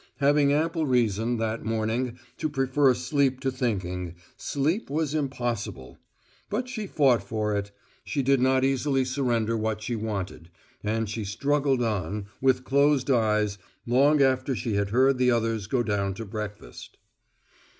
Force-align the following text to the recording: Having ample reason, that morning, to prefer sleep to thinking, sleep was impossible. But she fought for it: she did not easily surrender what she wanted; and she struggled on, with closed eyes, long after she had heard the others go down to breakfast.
Having 0.17 0.51
ample 0.51 0.87
reason, 0.87 1.37
that 1.37 1.63
morning, 1.63 2.17
to 2.37 2.49
prefer 2.49 2.91
sleep 2.95 3.39
to 3.41 3.51
thinking, 3.51 4.15
sleep 4.35 4.89
was 4.89 5.13
impossible. 5.13 5.99
But 6.49 6.67
she 6.67 6.87
fought 6.87 7.21
for 7.21 7.55
it: 7.55 7.69
she 8.03 8.23
did 8.23 8.39
not 8.41 8.63
easily 8.65 9.05
surrender 9.05 9.55
what 9.55 9.83
she 9.83 9.95
wanted; 9.95 10.49
and 10.83 11.07
she 11.07 11.23
struggled 11.23 11.83
on, 11.83 12.25
with 12.41 12.63
closed 12.63 13.11
eyes, 13.11 13.59
long 13.85 14.23
after 14.23 14.55
she 14.55 14.73
had 14.73 14.89
heard 14.89 15.19
the 15.19 15.29
others 15.29 15.67
go 15.67 15.83
down 15.83 16.15
to 16.15 16.25
breakfast. 16.25 16.97